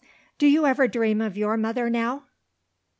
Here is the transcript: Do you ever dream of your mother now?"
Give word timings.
Do 0.39 0.47
you 0.47 0.65
ever 0.65 0.87
dream 0.87 1.21
of 1.21 1.37
your 1.37 1.57
mother 1.57 1.87
now?" 1.87 2.23